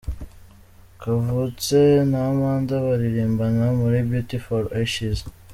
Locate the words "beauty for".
4.09-4.63